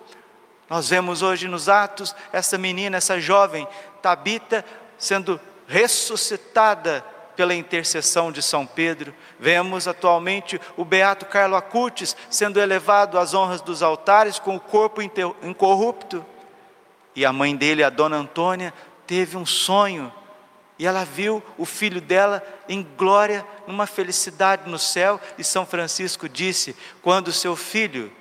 Nós 0.67 0.89
vemos 0.89 1.21
hoje 1.21 1.47
nos 1.47 1.69
atos 1.69 2.15
essa 2.33 2.57
menina, 2.57 2.97
essa 2.97 3.19
jovem 3.19 3.67
Tabita 4.01 4.65
sendo 4.97 5.39
ressuscitada 5.67 7.05
pela 7.37 7.55
intercessão 7.55 8.31
de 8.31 8.41
São 8.41 8.65
Pedro. 8.65 9.13
Vemos 9.39 9.87
atualmente 9.87 10.59
o 10.75 10.83
beato 10.83 11.27
Carlo 11.27 11.55
Acutis 11.55 12.17
sendo 12.29 12.59
elevado 12.59 13.17
às 13.17 13.33
honras 13.35 13.61
dos 13.61 13.83
altares 13.83 14.39
com 14.39 14.55
o 14.55 14.59
corpo 14.59 15.01
incorrupto. 15.01 16.25
E 17.15 17.25
a 17.25 17.31
mãe 17.31 17.55
dele, 17.55 17.83
a 17.83 17.89
dona 17.89 18.17
Antônia, 18.17 18.73
teve 19.05 19.37
um 19.37 19.45
sonho 19.45 20.11
e 20.79 20.85
ela 20.85 21.03
viu 21.05 21.41
o 21.57 21.65
filho 21.65 22.01
dela 22.01 22.43
em 22.67 22.83
glória, 22.97 23.45
numa 23.65 23.87
felicidade 23.87 24.69
no 24.69 24.77
céu, 24.77 25.19
e 25.37 25.43
São 25.43 25.65
Francisco 25.65 26.29
disse: 26.29 26.75
quando 27.01 27.31
seu 27.31 27.55
filho, 27.55 28.11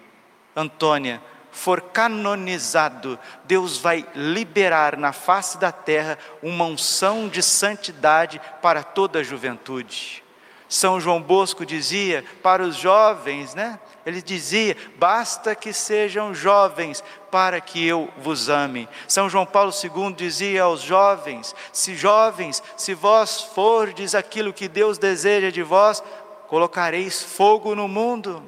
Antônia, 0.54 1.20
for 1.56 1.80
canonizado, 1.80 3.18
Deus 3.44 3.78
vai 3.78 4.06
liberar 4.14 4.94
na 4.96 5.12
face 5.12 5.56
da 5.56 5.72
terra 5.72 6.18
uma 6.42 6.66
unção 6.66 7.28
de 7.28 7.42
santidade 7.42 8.38
para 8.60 8.82
toda 8.82 9.20
a 9.20 9.22
juventude. 9.22 10.22
São 10.68 11.00
João 11.00 11.22
Bosco 11.22 11.64
dizia 11.64 12.22
para 12.42 12.62
os 12.62 12.76
jovens, 12.76 13.54
né? 13.54 13.80
Ele 14.04 14.20
dizia: 14.20 14.76
basta 14.96 15.54
que 15.54 15.72
sejam 15.72 16.34
jovens 16.34 17.02
para 17.30 17.58
que 17.58 17.84
eu 17.84 18.12
vos 18.18 18.50
ame. 18.50 18.86
São 19.08 19.30
João 19.30 19.46
Paulo 19.46 19.72
II 19.72 20.12
dizia 20.12 20.64
aos 20.64 20.82
jovens: 20.82 21.54
se 21.72 21.96
jovens, 21.96 22.62
se 22.76 22.92
vós 22.92 23.40
fordes 23.40 24.14
aquilo 24.14 24.52
que 24.52 24.68
Deus 24.68 24.98
deseja 24.98 25.50
de 25.50 25.62
vós, 25.62 26.02
colocareis 26.48 27.22
fogo 27.22 27.74
no 27.74 27.88
mundo. 27.88 28.42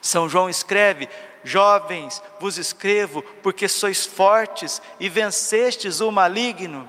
São 0.00 0.28
João 0.28 0.50
escreve: 0.50 1.08
Jovens, 1.44 2.22
vos 2.38 2.58
escrevo 2.58 3.22
porque 3.42 3.68
sois 3.68 4.06
fortes 4.06 4.80
e 5.00 5.08
vencestes 5.08 6.00
o 6.00 6.10
maligno. 6.10 6.88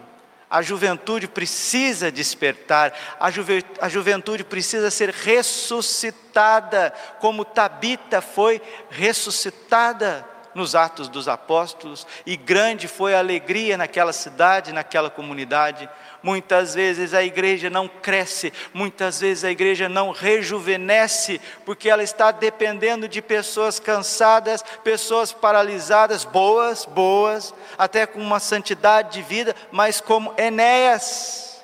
A 0.50 0.62
juventude 0.62 1.28
precisa 1.28 2.12
despertar, 2.12 2.94
a, 3.20 3.32
juve, 3.32 3.66
a 3.82 3.90
juventude 3.90 4.44
precisa 4.44 4.92
ser 4.92 5.10
ressuscitada, 5.10 6.94
como 7.20 7.44
Tabita 7.44 8.22
foi 8.22 8.62
ressuscitada 8.92 10.33
nos 10.56 10.76
Atos 10.76 11.08
dos 11.08 11.28
Apóstolos, 11.28 12.06
e 12.26 12.36
grande 12.36 12.88
foi 12.88 13.16
a 13.16 13.20
alegria 13.20 13.78
naquela 13.78 14.14
cidade, 14.14 14.74
naquela 14.74 15.10
comunidade. 15.10 15.90
Muitas 16.22 16.74
vezes 16.74 17.14
a 17.14 17.24
igreja 17.24 17.70
não 17.70 17.88
cresce, 17.88 18.54
muitas 18.74 19.20
vezes 19.20 19.44
a 19.44 19.52
igreja 19.52 19.90
não 19.90 20.12
rejuvenesce, 20.12 21.42
porque 21.66 21.90
ela 21.90 22.04
está 22.04 22.32
dependendo 22.32 23.08
de 23.08 23.22
pessoas 23.22 23.80
cansadas, 23.80 24.64
pessoas 24.84 25.34
paralisadas, 25.34 26.24
boas, 26.24 26.86
boas, 26.86 27.54
até 27.78 28.06
com 28.06 28.20
uma 28.20 28.40
santidade 28.40 29.14
de 29.14 29.22
vida, 29.22 29.56
mas 29.72 30.00
como 30.00 30.34
Enéas, 30.38 31.64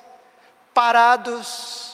parados, 0.74 1.89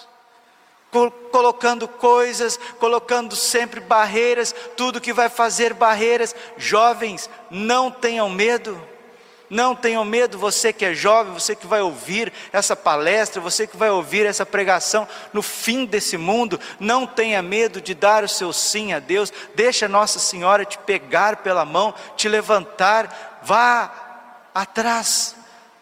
colocando 1.30 1.86
coisas, 1.86 2.58
colocando 2.78 3.36
sempre 3.36 3.80
barreiras, 3.80 4.54
tudo 4.76 5.00
que 5.00 5.12
vai 5.12 5.28
fazer 5.28 5.74
barreiras. 5.74 6.34
Jovens, 6.56 7.28
não 7.50 7.90
tenham 7.90 8.28
medo. 8.28 8.80
Não 9.48 9.76
tenham 9.76 10.04
medo, 10.04 10.38
você 10.38 10.72
que 10.72 10.84
é 10.84 10.92
jovem, 10.92 11.32
você 11.32 11.54
que 11.54 11.68
vai 11.68 11.80
ouvir 11.80 12.32
essa 12.52 12.74
palestra, 12.74 13.40
você 13.40 13.64
que 13.64 13.76
vai 13.76 13.90
ouvir 13.90 14.26
essa 14.26 14.44
pregação 14.44 15.06
no 15.32 15.40
fim 15.40 15.84
desse 15.84 16.16
mundo, 16.16 16.58
não 16.80 17.06
tenha 17.06 17.40
medo 17.42 17.80
de 17.80 17.94
dar 17.94 18.24
o 18.24 18.28
seu 18.28 18.52
sim 18.52 18.92
a 18.92 18.98
Deus. 18.98 19.32
Deixa 19.54 19.86
Nossa 19.86 20.18
Senhora 20.18 20.64
te 20.64 20.78
pegar 20.78 21.36
pela 21.36 21.64
mão, 21.64 21.94
te 22.16 22.28
levantar, 22.28 23.40
vá 23.44 23.92
atrás 24.52 25.36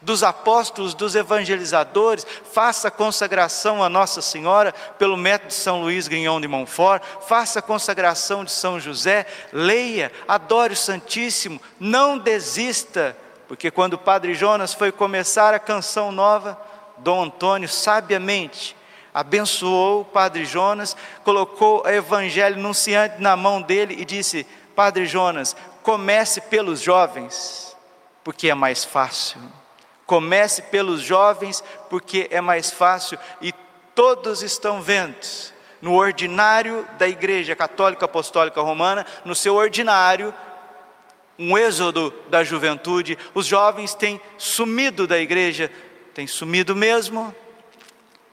dos 0.05 0.23
apóstolos, 0.23 0.95
dos 0.95 1.15
evangelizadores, 1.15 2.27
faça 2.53 2.91
consagração 2.91 3.83
a 3.83 3.89
Nossa 3.89 4.21
Senhora 4.23 4.73
pelo 4.99 5.17
método 5.17 5.49
de 5.49 5.55
São 5.55 5.83
Luís 5.83 6.07
Grignon 6.07 6.41
de 6.41 6.47
Montfort, 6.47 7.03
faça 7.27 7.63
consagração 7.63 8.45
de 8.45 8.53
São 8.53 8.79
José, 8.79 9.27
leia, 9.53 10.13
adore 10.29 10.75
o 10.75 10.77
Santíssimo, 10.77 11.61
não 11.81 12.19
desista, 12.19 13.17
porque 13.49 13.71
quando 13.71 13.95
o 13.95 13.99
Padre 13.99 14.35
Jonas 14.35 14.75
foi 14.75 14.93
começar 14.93 15.55
a 15.55 15.59
canção 15.59 16.13
nova, 16.13 16.61
Dom 16.99 17.25
Antônio 17.25 17.69
sabiamente 17.69 18.77
abençoou 19.15 20.01
o 20.01 20.05
Padre 20.05 20.45
Jonas, 20.45 20.97
colocou 21.23 21.85
o 21.85 21.89
evangelho 21.89 22.57
anunciante 22.57 23.23
na 23.23 23.37
mão 23.37 23.63
dele 23.63 23.95
e 23.97 24.05
disse: 24.05 24.45
Padre 24.75 25.07
Jonas, 25.07 25.57
comece 25.85 26.41
pelos 26.41 26.81
jovens, 26.81 27.77
porque 28.25 28.51
é 28.51 28.55
mais 28.55 28.85
fácil. 28.85 29.41
Comece 30.07 30.63
pelos 30.63 31.01
jovens, 31.01 31.63
porque 31.89 32.29
é 32.31 32.41
mais 32.41 32.71
fácil 32.71 33.19
e 33.41 33.53
todos 33.95 34.43
estão 34.43 34.83
vendo. 34.83 35.17
No 35.81 35.95
ordinário 35.95 36.87
da 36.99 37.09
Igreja 37.09 37.55
Católica 37.55 38.07
Apostólica 38.07 38.61
Romana, 38.61 39.05
no 39.25 39.35
seu 39.35 39.55
ordinário, 39.55 40.33
um 41.39 41.59
êxodo 41.59 42.13
da 42.29 42.45
juventude, 42.45 43.19
os 43.35 43.47
jovens 43.47 43.95
têm 43.95 44.21
sumido 44.39 45.07
da 45.07 45.19
igreja, 45.19 45.71
têm 46.15 46.27
sumido 46.27 46.77
mesmo, 46.77 47.35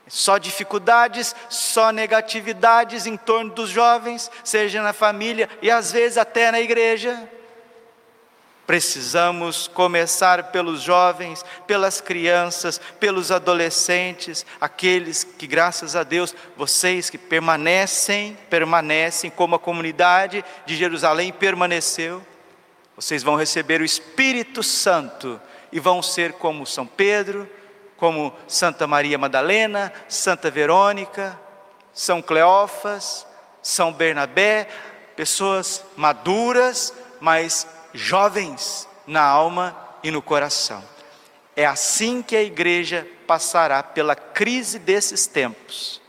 só 0.08 0.38
dificuldades, 0.38 1.36
só 1.50 1.92
negatividades 1.92 3.06
em 3.06 3.16
torno 3.16 3.52
dos 3.52 3.70
jovens, 3.70 4.30
seja 4.44 4.82
na 4.82 4.94
família 4.94 5.50
e 5.62 5.72
às 5.72 5.92
vezes 5.92 6.18
até 6.18 6.52
na 6.52 6.60
igreja. 6.60 7.30
Precisamos 8.72 9.68
começar 9.68 10.44
pelos 10.44 10.82
jovens, 10.82 11.44
pelas 11.68 12.00
crianças, 12.00 12.80
pelos 13.02 13.30
adolescentes, 13.30 14.46
aqueles 14.62 15.26
que, 15.26 15.46
graças 15.46 15.94
a 15.94 16.04
Deus, 16.04 16.34
vocês 16.56 17.10
que 17.10 17.18
permanecem, 17.18 18.38
permanecem 18.50 19.30
como 19.30 19.56
a 19.56 19.60
comunidade 19.60 20.42
de 20.66 20.78
Jerusalém 20.78 21.34
permaneceu, 21.34 22.26
vocês 22.96 23.22
vão 23.22 23.36
receber 23.36 23.82
o 23.82 23.84
Espírito 23.84 24.64
Santo 24.64 25.38
e 25.70 25.78
vão 25.78 26.02
ser 26.02 26.32
como 26.32 26.66
São 26.66 26.88
Pedro, 26.88 27.50
como 27.98 28.34
Santa 28.48 28.88
Maria 28.88 29.18
Madalena, 29.18 29.92
Santa 30.08 30.50
Verônica, 30.50 31.38
São 31.94 32.22
Cleófas, 32.22 33.28
São 33.62 33.92
Bernabé, 33.92 34.70
pessoas 35.18 35.84
maduras, 35.98 36.94
mas 37.20 37.68
jovens 37.94 38.88
na 39.06 39.22
alma 39.22 39.76
e 40.04 40.12
no 40.12 40.22
coração. 40.22 40.84
É 41.56 41.66
assim 41.66 42.22
que 42.22 42.36
a 42.36 42.44
igreja 42.44 43.08
passará 43.28 43.84
pela 43.84 44.16
crise 44.16 44.80
desses 44.80 45.28
tempos. 45.28 46.02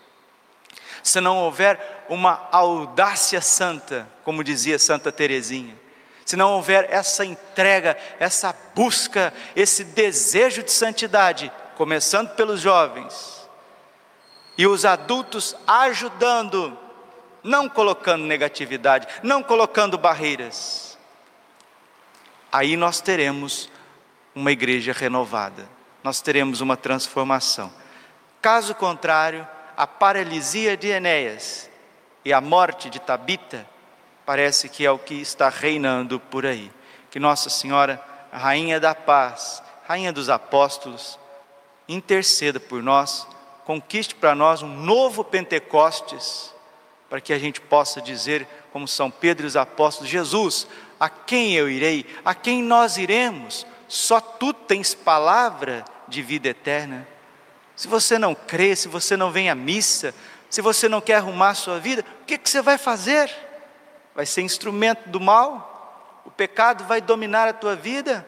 Se 1.02 1.20
não 1.20 1.38
houver 1.38 2.04
uma 2.08 2.48
audácia 2.52 3.40
santa, 3.40 4.08
como 4.24 4.44
dizia 4.44 4.78
Santa 4.78 5.10
Teresinha, 5.10 5.76
se 6.24 6.36
não 6.36 6.52
houver 6.52 6.86
essa 6.90 7.24
entrega, 7.24 7.96
essa 8.18 8.54
busca, 8.74 9.34
esse 9.56 9.82
desejo 9.82 10.62
de 10.62 10.70
santidade, 10.70 11.50
começando 11.76 12.30
pelos 12.36 12.60
jovens, 12.60 13.48
e 14.56 14.66
os 14.66 14.84
adultos 14.84 15.56
ajudando, 15.66 16.78
não 17.42 17.68
colocando 17.68 18.24
negatividade, 18.24 19.08
não 19.22 19.42
colocando 19.42 19.98
barreiras, 19.98 20.91
aí 22.52 22.76
nós 22.76 23.00
teremos 23.00 23.70
uma 24.34 24.52
igreja 24.52 24.92
renovada, 24.92 25.66
nós 26.04 26.20
teremos 26.20 26.60
uma 26.60 26.76
transformação. 26.76 27.72
Caso 28.42 28.74
contrário, 28.74 29.48
a 29.76 29.86
paralisia 29.86 30.76
de 30.76 30.88
Enéas 30.88 31.70
e 32.24 32.32
a 32.32 32.40
morte 32.40 32.90
de 32.90 33.00
Tabita 33.00 33.66
parece 34.26 34.68
que 34.68 34.84
é 34.84 34.90
o 34.90 34.98
que 34.98 35.14
está 35.14 35.48
reinando 35.48 36.20
por 36.20 36.44
aí. 36.44 36.70
Que 37.10 37.18
Nossa 37.18 37.50
Senhora, 37.50 38.02
Rainha 38.32 38.78
da 38.78 38.94
Paz, 38.94 39.62
Rainha 39.86 40.12
dos 40.12 40.28
Apóstolos, 40.28 41.18
interceda 41.88 42.60
por 42.60 42.82
nós, 42.82 43.26
conquiste 43.64 44.14
para 44.14 44.34
nós 44.34 44.62
um 44.62 44.68
novo 44.68 45.24
Pentecostes, 45.24 46.52
para 47.08 47.20
que 47.20 47.32
a 47.32 47.38
gente 47.38 47.60
possa 47.60 48.00
dizer, 48.00 48.46
como 48.72 48.88
São 48.88 49.10
Pedro 49.10 49.44
e 49.44 49.48
os 49.48 49.56
apóstolos: 49.56 50.10
Jesus, 50.10 50.66
a 51.02 51.08
quem 51.08 51.52
eu 51.54 51.68
irei? 51.68 52.06
A 52.24 52.32
quem 52.32 52.62
nós 52.62 52.96
iremos? 52.96 53.66
Só 53.88 54.20
tu 54.20 54.52
tens 54.52 54.94
palavra 54.94 55.84
de 56.06 56.22
vida 56.22 56.50
eterna. 56.50 57.08
Se 57.74 57.88
você 57.88 58.20
não 58.20 58.36
crê, 58.36 58.76
se 58.76 58.86
você 58.86 59.16
não 59.16 59.32
vem 59.32 59.50
à 59.50 59.54
missa, 59.56 60.14
se 60.48 60.62
você 60.62 60.88
não 60.88 61.00
quer 61.00 61.16
arrumar 61.16 61.48
a 61.48 61.54
sua 61.54 61.80
vida, 61.80 62.04
o 62.22 62.24
que, 62.24 62.38
que 62.38 62.48
você 62.48 62.62
vai 62.62 62.78
fazer? 62.78 63.28
Vai 64.14 64.24
ser 64.24 64.42
instrumento 64.42 65.08
do 65.08 65.18
mal? 65.18 66.22
O 66.24 66.30
pecado 66.30 66.84
vai 66.84 67.00
dominar 67.00 67.48
a 67.48 67.52
tua 67.52 67.74
vida? 67.74 68.24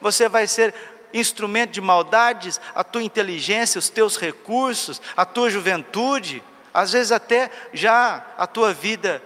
Você 0.00 0.28
vai 0.28 0.46
ser 0.46 0.72
instrumento 1.12 1.72
de 1.72 1.80
maldades, 1.80 2.60
a 2.72 2.84
tua 2.84 3.02
inteligência, 3.02 3.80
os 3.80 3.88
teus 3.88 4.16
recursos, 4.16 5.02
a 5.16 5.24
tua 5.24 5.50
juventude, 5.50 6.40
às 6.72 6.92
vezes 6.92 7.10
até 7.10 7.50
já 7.72 8.24
a 8.38 8.46
tua 8.46 8.72
vida 8.72 9.20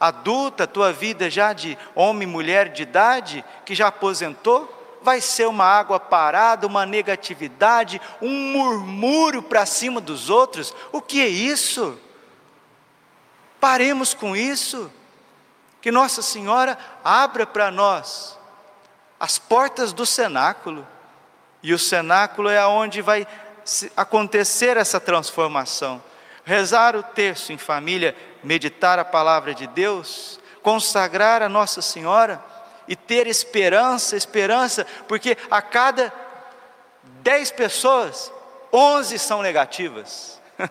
adulta, 0.00 0.66
tua 0.66 0.92
vida 0.92 1.28
já 1.28 1.52
de 1.52 1.76
homem 1.94 2.26
mulher 2.26 2.70
de 2.70 2.82
idade, 2.82 3.44
que 3.66 3.74
já 3.74 3.88
aposentou, 3.88 4.98
vai 5.02 5.20
ser 5.20 5.46
uma 5.46 5.64
água 5.64 6.00
parada, 6.00 6.66
uma 6.66 6.86
negatividade, 6.86 8.00
um 8.20 8.52
murmúrio 8.52 9.42
para 9.42 9.66
cima 9.66 10.00
dos 10.00 10.30
outros. 10.30 10.74
O 10.90 11.02
que 11.02 11.20
é 11.20 11.28
isso? 11.28 11.98
Paremos 13.60 14.14
com 14.14 14.34
isso. 14.34 14.90
Que 15.80 15.90
Nossa 15.90 16.20
Senhora 16.20 16.78
abra 17.02 17.46
para 17.46 17.70
nós 17.70 18.38
as 19.18 19.38
portas 19.38 19.92
do 19.92 20.06
cenáculo. 20.06 20.86
E 21.62 21.74
o 21.74 21.78
cenáculo 21.78 22.48
é 22.48 22.66
onde 22.66 23.02
vai 23.02 23.26
acontecer 23.96 24.76
essa 24.76 24.98
transformação. 24.98 26.02
Rezar 26.44 26.96
o 26.96 27.02
terço 27.02 27.52
em 27.52 27.58
família 27.58 28.16
meditar 28.42 28.98
a 28.98 29.04
palavra 29.04 29.54
de 29.54 29.66
Deus, 29.66 30.40
consagrar 30.62 31.42
a 31.42 31.48
Nossa 31.48 31.82
Senhora 31.82 32.42
e 32.86 32.96
ter 32.96 33.26
esperança, 33.26 34.16
esperança, 34.16 34.86
porque 35.06 35.36
a 35.50 35.62
cada 35.62 36.12
dez 37.22 37.50
pessoas, 37.50 38.32
onze 38.72 39.18
são 39.18 39.42
negativas. 39.42 40.40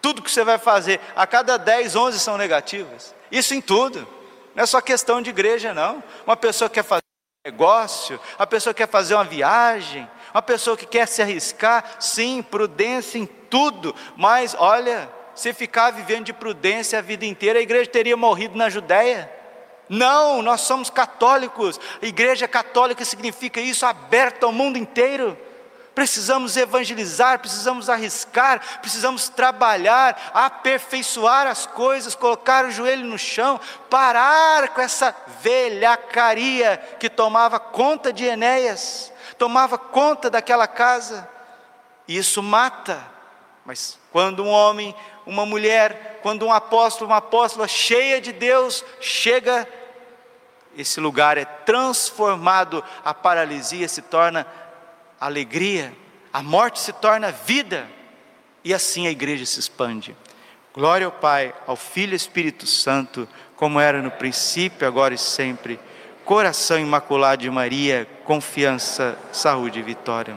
tudo 0.00 0.22
que 0.22 0.30
você 0.30 0.44
vai 0.44 0.58
fazer, 0.58 1.00
a 1.14 1.26
cada 1.26 1.56
10, 1.56 1.96
11 1.96 2.20
são 2.20 2.38
negativas. 2.38 3.14
Isso 3.30 3.54
em 3.54 3.60
tudo. 3.60 4.06
Não 4.54 4.62
é 4.62 4.66
só 4.66 4.80
questão 4.80 5.20
de 5.20 5.30
igreja, 5.30 5.74
não. 5.74 6.02
Uma 6.26 6.36
pessoa 6.36 6.70
quer 6.70 6.84
fazer 6.84 7.02
um 7.44 7.50
negócio, 7.50 8.20
a 8.38 8.46
pessoa 8.46 8.72
quer 8.72 8.88
fazer 8.88 9.14
uma 9.14 9.24
viagem, 9.24 10.08
uma 10.32 10.42
pessoa 10.42 10.76
que 10.76 10.86
quer 10.86 11.06
se 11.08 11.20
arriscar, 11.20 11.96
sim, 11.98 12.42
prudência 12.42 13.18
em 13.18 13.26
tudo, 13.26 13.94
mas 14.16 14.54
olha, 14.58 15.10
se 15.36 15.52
ficar 15.52 15.92
vivendo 15.92 16.24
de 16.24 16.32
prudência 16.32 16.98
a 16.98 17.02
vida 17.02 17.24
inteira, 17.26 17.58
a 17.58 17.62
igreja 17.62 17.90
teria 17.90 18.16
morrido 18.16 18.56
na 18.56 18.70
Judéia. 18.70 19.30
Não, 19.88 20.42
nós 20.42 20.62
somos 20.62 20.90
católicos. 20.90 21.78
A 22.02 22.06
igreja 22.06 22.48
católica 22.48 23.04
significa 23.04 23.60
isso 23.60 23.86
aberta 23.86 24.46
ao 24.46 24.52
mundo 24.52 24.78
inteiro. 24.78 25.38
Precisamos 25.94 26.56
evangelizar, 26.58 27.38
precisamos 27.38 27.88
arriscar, 27.88 28.80
precisamos 28.80 29.30
trabalhar, 29.30 30.30
aperfeiçoar 30.34 31.46
as 31.46 31.64
coisas, 31.66 32.14
colocar 32.14 32.66
o 32.66 32.70
joelho 32.70 33.06
no 33.06 33.18
chão, 33.18 33.58
parar 33.88 34.68
com 34.70 34.80
essa 34.80 35.16
velhacaria 35.40 36.76
que 37.00 37.08
tomava 37.08 37.58
conta 37.58 38.12
de 38.12 38.26
Enéas, 38.26 39.10
tomava 39.38 39.78
conta 39.78 40.28
daquela 40.28 40.66
casa. 40.66 41.26
Isso 42.06 42.42
mata. 42.42 43.02
Mas 43.64 43.98
quando 44.12 44.44
um 44.44 44.50
homem, 44.50 44.94
uma 45.26 45.44
mulher, 45.44 46.20
quando 46.22 46.46
um 46.46 46.52
apóstolo, 46.52 47.10
uma 47.10 47.18
apóstola 47.18 47.66
cheia 47.66 48.20
de 48.20 48.32
Deus 48.32 48.84
chega, 49.00 49.68
esse 50.76 51.00
lugar 51.00 51.36
é 51.36 51.44
transformado, 51.44 52.82
a 53.04 53.12
paralisia 53.12 53.88
se 53.88 54.00
torna 54.02 54.46
alegria, 55.20 55.92
a 56.32 56.42
morte 56.42 56.78
se 56.78 56.92
torna 56.92 57.32
vida, 57.32 57.88
e 58.62 58.72
assim 58.72 59.06
a 59.06 59.10
igreja 59.10 59.44
se 59.44 59.58
expande. 59.58 60.16
Glória 60.72 61.06
ao 61.06 61.12
Pai, 61.12 61.54
ao 61.66 61.74
Filho 61.74 62.12
e 62.12 62.16
Espírito 62.16 62.66
Santo, 62.66 63.28
como 63.56 63.80
era 63.80 64.02
no 64.02 64.10
princípio, 64.10 64.86
agora 64.86 65.14
e 65.14 65.18
sempre. 65.18 65.80
Coração 66.24 66.78
imaculado 66.78 67.42
de 67.42 67.50
Maria, 67.50 68.06
confiança, 68.24 69.18
saúde 69.32 69.78
e 69.78 69.82
vitória. 69.82 70.36